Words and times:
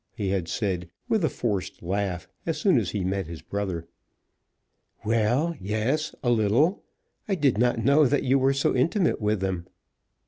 he 0.15 0.29
had 0.29 0.47
said, 0.47 0.89
with 1.07 1.23
a 1.23 1.29
forced 1.29 1.83
laugh, 1.83 2.27
as 2.47 2.59
soon 2.59 2.79
as 2.79 2.89
he 2.89 3.03
met 3.03 3.27
his 3.27 3.43
brother. 3.43 3.85
"Well; 5.05 5.55
yes, 5.61 6.15
a 6.23 6.31
little. 6.31 6.81
I 7.27 7.35
did 7.35 7.59
not 7.59 7.85
know 7.85 8.07
that 8.07 8.23
you 8.23 8.39
were 8.39 8.53
so 8.53 8.75
intimate 8.75 9.21
with 9.21 9.41
them." 9.41 9.67